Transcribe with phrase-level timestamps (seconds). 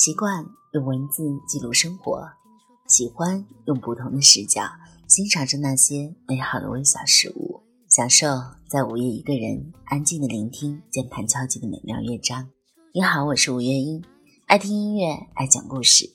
[0.00, 2.26] 习惯用文字记录生活，
[2.86, 4.62] 喜欢用不同的视角
[5.06, 8.26] 欣赏着那些美好的微小事物，享受
[8.66, 12.48] 在午夜一个人安静的聆听键盘敲击的美妙乐章。
[12.94, 14.02] 你好，我是吴月英，
[14.46, 16.10] 爱听音乐，爱讲故事。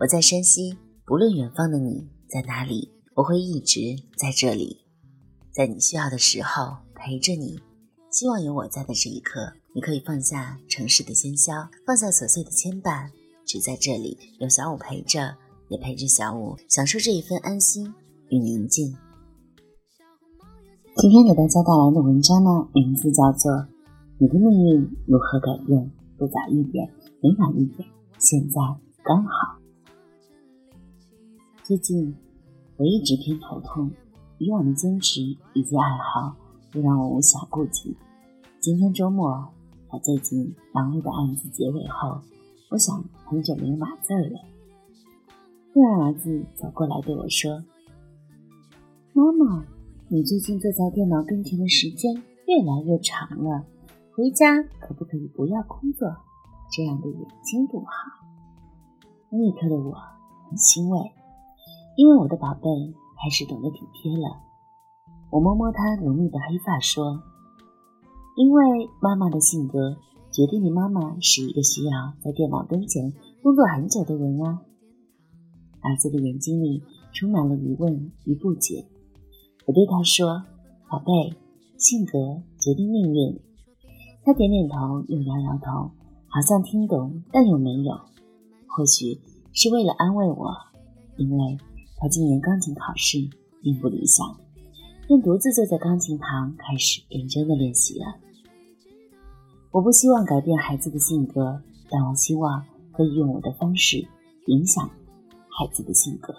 [0.00, 3.80] 我在山西，不论远方的你在哪里，我会一直
[4.18, 4.84] 在这里，
[5.50, 7.58] 在你需要的时候陪着你。
[8.10, 9.54] 希望有我在的这一刻。
[9.76, 13.10] 你可以放下城市的喧嚣，放下琐碎的牵绊，
[13.44, 15.36] 只在这里有小五陪着，
[15.68, 17.92] 也陪着小五享受这一份安心
[18.28, 18.96] 与宁静。
[20.94, 23.50] 今天给大家带来的文章呢，名字叫做
[24.18, 25.90] 《你的命运如何改变？
[26.16, 26.88] 不早一点，
[27.20, 27.88] 没晚一点，
[28.20, 28.60] 现在
[29.02, 29.32] 刚好》。
[31.64, 32.14] 最近
[32.76, 33.90] 我一直偏头痛，
[34.38, 36.36] 以往的坚持以及爱好
[36.70, 37.96] 都让我无暇顾及。
[38.60, 39.52] 今天周末。
[39.94, 42.20] 在最近忙碌的案子结尾后，
[42.70, 44.40] 我想很久没有码字了。
[45.72, 47.62] 突然，儿子走过来对我说
[49.14, 49.64] ：“妈妈，
[50.08, 52.12] 你最近坐在电脑跟前的时间
[52.48, 53.64] 越来越长了，
[54.16, 56.08] 回家可不可以不要工作？
[56.72, 57.86] 这样对眼睛不好。”
[59.30, 59.94] 那一刻的我
[60.50, 60.98] 很欣慰，
[61.96, 62.68] 因为我的宝贝
[63.22, 64.40] 开始懂得体贴了。
[65.30, 67.22] 我摸摸他浓密的黑发说。
[68.36, 69.96] 因为妈妈的性格
[70.32, 74.60] 决定你妈妈是一个需要在电脑跟前工作很久的人啊。
[75.80, 76.82] 儿子的眼睛里
[77.12, 78.86] 充满了疑问与不解。
[79.66, 80.44] 我对他说
[80.90, 81.36] ：“宝贝，
[81.78, 83.40] 性格决定命运。”
[84.24, 85.90] 他点点头又摇摇头，
[86.26, 87.94] 好像听懂，但又没有。
[88.66, 89.20] 或许
[89.52, 90.50] 是为了安慰我，
[91.18, 91.58] 因为
[91.98, 93.18] 他今年钢琴考试
[93.62, 94.26] 并不理想，
[95.06, 98.06] 便独自坐在钢琴旁开始认真的练习了。
[99.74, 104.06] 我不希望改变孩子的性格，但我希望可以用我的方式
[104.46, 104.88] 影响
[105.48, 106.32] 孩子的性格。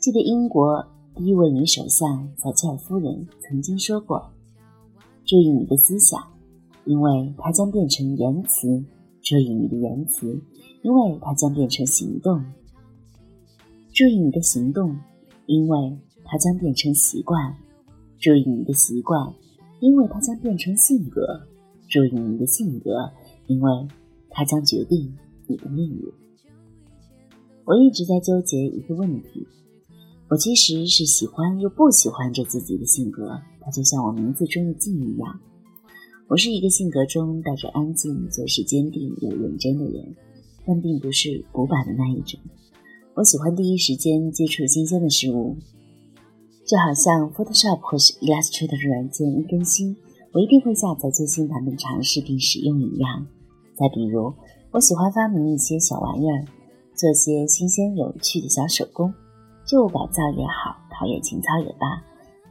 [0.00, 4.32] 记得英国第一位女首相撒切尔夫人曾经说过
[5.24, 6.20] ：“注意你的思想，
[6.84, 8.82] 因为它将变成言辞；
[9.22, 10.26] 注意你的言辞，
[10.82, 12.40] 因为它将变成行动；
[13.94, 14.98] 注意你的行动，
[15.46, 17.54] 因为它将变成习惯；
[18.18, 19.32] 注意你的习惯，
[19.78, 21.46] 因为它将变成性格。”
[21.88, 22.90] 注意你的性格，
[23.46, 23.88] 因为
[24.30, 25.16] 它将决定
[25.46, 26.04] 你的命运。
[27.64, 29.46] 我一直在纠结一个问题：
[30.28, 33.40] 我其实是喜欢又不喜欢着自己的性格。
[33.60, 35.40] 它就像我名字中的“静”一样。
[36.26, 40.14] 我是一个性格中带着安静、做事坚定又认真的人，
[40.66, 42.38] 但并不是古板的那一种。
[43.14, 45.56] 我喜欢第一时间接触新鲜的事物，
[46.66, 49.96] 就好像 Photoshop 或是 Illustrator 软件一更新。
[50.32, 53.26] 我一定会下载最新版本尝试并使用一样。
[53.74, 54.32] 再比如，
[54.70, 56.44] 我喜欢发明一些小玩意儿，
[56.94, 59.12] 做些新鲜有趣的小手工，
[59.64, 62.02] 旧物改造也好，陶冶情操也罢，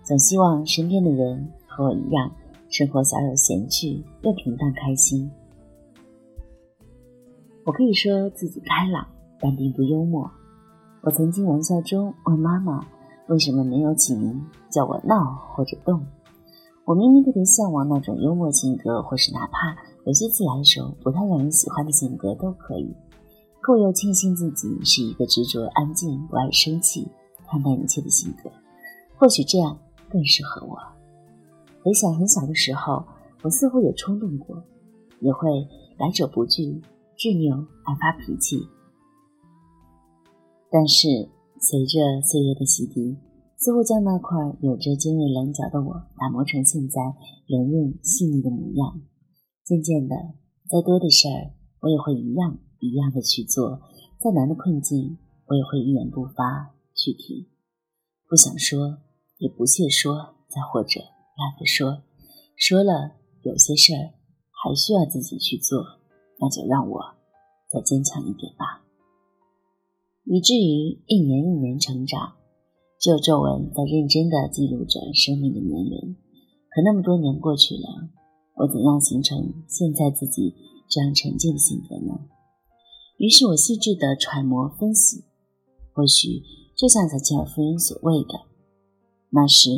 [0.03, 2.31] 总希望身边的人和我一样，
[2.69, 5.29] 生活小有闲趣又平淡开心。
[7.65, 9.05] 我可以说自己开朗，
[9.39, 10.31] 但并不幽默。
[11.01, 12.85] 我曾经玩笑中问妈妈，
[13.27, 16.01] 为什么没有起名叫我闹或者动？
[16.87, 19.75] 我明明特别向往那种幽默性格，或是哪怕
[20.05, 22.95] 有些自来熟、不太让人喜欢的性格都可以。
[23.59, 27.05] 可我又庆幸自己是一个执着、安静、不爱生气、
[27.45, 28.49] 看淡一切的性格。
[29.17, 29.77] 或许这样
[30.09, 30.77] 更适合我。
[31.83, 33.03] 回想很小的时候，
[33.43, 34.63] 我似乎有冲动过，
[35.19, 35.67] 也会
[35.97, 36.81] 来者不拒、
[37.17, 38.65] 执拗、爱发脾气。
[40.71, 41.09] 但是
[41.59, 43.13] 随着岁月的洗涤，
[43.67, 47.01] 似乎将那块有着尖锐棱角的我打磨成现在
[47.47, 49.01] 圆润细腻的模样。
[49.65, 50.15] 渐渐的，
[50.69, 53.81] 再多的事儿，我也会一样一样的去做；
[54.19, 55.17] 再难的困境，
[55.47, 57.45] 我也会一言不发去听。
[58.29, 58.99] 不想说，
[59.37, 62.03] 也不屑说，再或者懒得说。
[62.55, 64.15] 说了，有些事儿
[64.49, 65.83] 还需要自己去做，
[66.39, 67.01] 那就让我
[67.69, 68.87] 再坚强一点吧。
[70.23, 72.35] 以至于一年一年成长。
[72.99, 76.15] 只有皱纹在认真地记录着生命的年轮，
[76.69, 78.09] 可那么多年过去了，
[78.55, 80.55] 我怎样形成现在自己
[80.89, 82.19] 这样沉静的性格呢？
[83.17, 85.23] 于是我细致地揣摩分析，
[85.93, 86.41] 或许
[86.75, 88.45] 就像撒切尔夫人所谓的，
[89.29, 89.69] 那是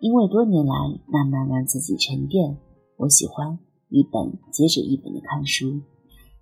[0.00, 0.74] 因为多年来
[1.06, 2.58] 慢慢让自己沉淀。
[2.96, 3.58] 我喜欢
[3.88, 5.80] 一本接着一本的看书，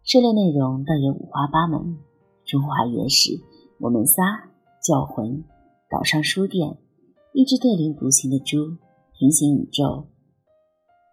[0.03, 1.99] 涉猎内容倒也五花八门：
[2.47, 3.39] 中华野史、
[3.81, 4.23] 我们仨、
[4.83, 5.45] 教魂。
[5.89, 6.77] 岛上书店，
[7.33, 8.77] 一只特立独行的猪，
[9.17, 10.07] 平行宇宙，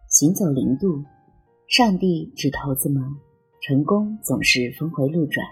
[0.10, 1.04] 行走零度，
[1.70, 3.18] 上帝指头子吗？
[3.62, 5.46] 成功总是峰回路转，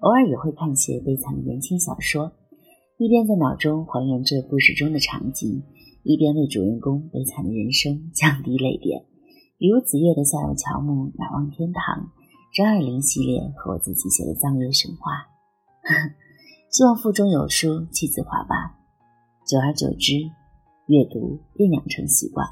[0.00, 2.32] 偶尔也会看些悲惨的言情小说，
[2.96, 5.62] 一边在脑中还原着故事中的场景，
[6.02, 9.04] 一边为主人公悲惨的人生降低泪点。
[9.58, 12.04] 比如子越的《下有乔木，仰望天堂》，
[12.56, 15.12] 张爱玲系列和我自己写的《藏月神话》。
[16.76, 18.76] 希望腹中有书气自华吧。
[19.46, 20.12] 久而久之，
[20.88, 22.46] 阅读便养成习惯。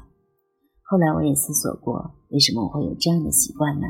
[0.81, 3.85] 后来我也思索过，为什么我会有这样的习惯呢？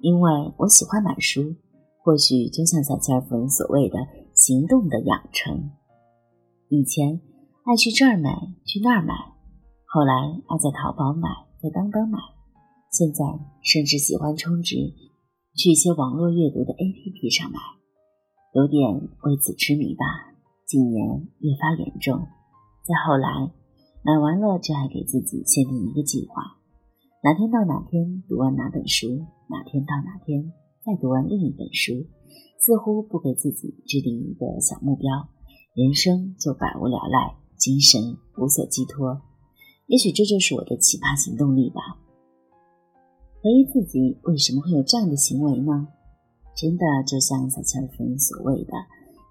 [0.00, 1.56] 因为我喜欢买书，
[2.04, 3.96] 或许就像撒切尔夫人所谓的
[4.36, 5.70] “行动的养成”。
[6.68, 7.22] 以前
[7.64, 9.14] 爱去这儿买，去那儿买，
[9.86, 10.12] 后来
[10.46, 12.18] 爱在淘宝买，在当当买，
[12.92, 13.24] 现在
[13.62, 14.76] 甚至喜欢充值，
[15.56, 17.77] 去一些网络阅读的 APP 上买。
[18.54, 20.04] 有点为此痴迷吧，
[20.66, 22.18] 近年越发严重。
[22.84, 23.52] 再后来，
[24.02, 26.56] 买完了就还给自己限定一个计划：
[27.22, 30.52] 哪天到哪天读完哪本书，哪天到哪天
[30.84, 32.06] 再读完另一本书。
[32.60, 35.28] 似乎不给自己制定一个小目标，
[35.74, 39.22] 人生就百无聊赖，精神无所寄托。
[39.86, 41.80] 也许这就是我的奇葩行动力吧。
[43.40, 45.86] 怀疑自己为什么会有这样的行为呢？
[46.58, 48.72] 真的就像撒切尔夫人所谓的，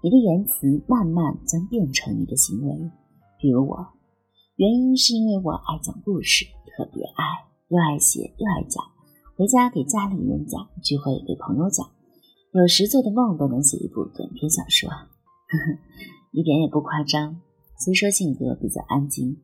[0.02, 2.90] 你的言辞慢慢将变成你的行为。
[3.38, 3.86] 比如我，
[4.56, 8.82] 原因是因为我爱讲故事，特别爱，又爱写又爱讲。
[9.36, 11.86] 回家给家里人讲，聚会给朋友讲，
[12.52, 15.78] 有时做的梦都能写一部短篇小说，呵呵，
[16.32, 17.38] 一点也不夸张。
[17.76, 19.36] 虽说性格比较安静，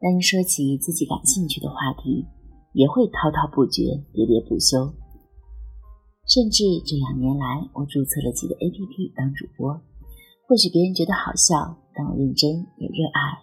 [0.00, 2.24] 但说起自己感兴趣的话题，
[2.72, 3.82] 也会滔滔不绝，
[4.14, 5.01] 喋喋不休。
[6.26, 9.74] 甚至这两年来，我注册了几个 APP 当主播。
[10.46, 13.42] 或许别人觉得好笑，但我认真也热爱。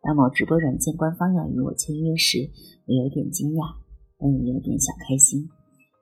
[0.00, 2.48] 当某直播软件官方要与我签约时，
[2.86, 3.74] 我有点惊讶，
[4.18, 5.48] 但也有点小开心，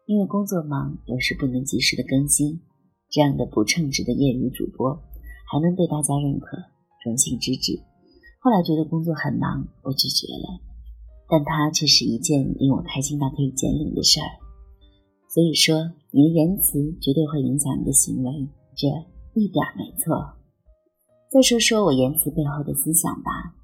[0.06, 2.60] 因为工作忙，有时不能及时的更新。
[3.10, 4.94] 这样的不称职的业余主播，
[5.50, 6.58] 还能被大家认可，
[7.04, 7.80] 荣幸之至。
[8.40, 10.60] 后来觉得工作很忙，我拒绝了，
[11.28, 14.28] 但它却是一件令我开心到可以减领的事儿。
[15.32, 18.30] 所以说，你的言辞绝对会影响你的行为，
[18.76, 18.86] 这
[19.34, 20.14] 一点没错。
[21.28, 23.58] 再说说我言辞背后的思想吧，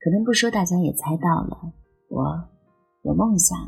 [0.00, 1.70] 可能不说大家也猜到了，
[2.08, 2.48] 我
[3.04, 3.58] 有梦想，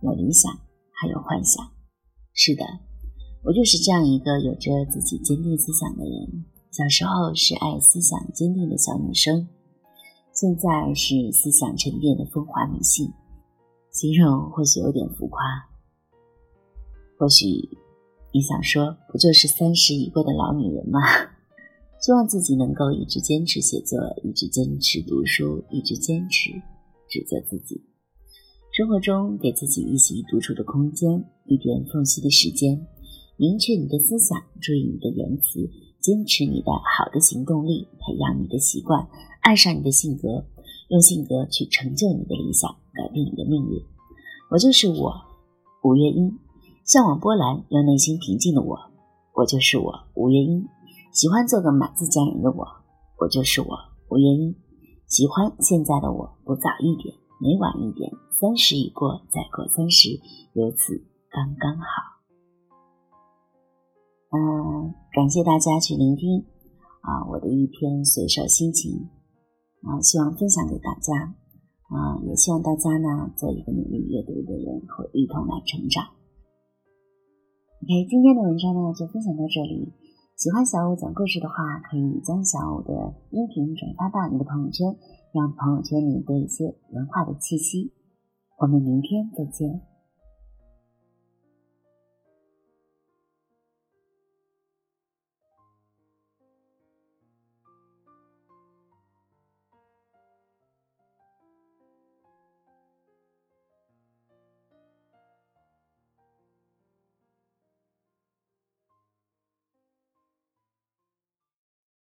[0.00, 0.50] 有理想，
[0.92, 1.62] 还有幻想。
[2.32, 2.64] 是的，
[3.44, 6.46] 我就是这样一个有着自己坚定思想的人。
[6.70, 9.46] 小时候是爱思想坚定的小女生，
[10.32, 13.12] 现在是思想沉淀的风华女性。
[13.92, 15.73] 形容或许有点浮夸。
[17.16, 17.46] 或许
[18.32, 21.00] 你想说，不就是三十已过的老女人吗？
[22.02, 26.50] 希望自己能够一直坚持写作，一直坚持读书，一直坚持
[27.08, 27.80] 只做自己。
[28.72, 32.84] 生活中给自己一席独处的空间，一点缝隙的时间，
[33.36, 35.70] 明确你的思想，注意你的言辞，
[36.00, 39.08] 坚持你的好的行动力，培养你的习惯，
[39.40, 40.44] 爱上你的性格，
[40.88, 43.80] 用性格去成就你的理想，改变你的命运。
[44.50, 45.14] 我就是我，
[45.84, 46.36] 五月英。
[46.84, 48.76] 向往波澜又内心平静的我，
[49.32, 50.68] 我就是我吴月英；
[51.12, 52.66] 喜欢做个满自家人的我，
[53.18, 53.68] 我就是我
[54.10, 54.52] 吴月英；
[55.06, 60.20] 喜欢现在的我不早一点，没晚一点，三十已过，再过三十，
[60.52, 62.20] 如此刚刚好。
[64.36, 66.44] 嗯，感谢大家去聆听
[67.00, 69.08] 啊，我的一篇随手心情
[69.80, 71.32] 啊，希望分享给大家
[71.88, 76.04] 啊，也希望大家呢做一个努力阅读的人，和一同来成长。
[77.84, 79.92] OK，今天的文章呢就分享到这里。
[80.38, 84.96] 喜欢小五讲故事的话，可以将小五的音频转发到你的朋友圈，
[85.34, 87.92] 让朋友圈里多一些文化的气息。
[88.56, 89.82] 我们明天再见。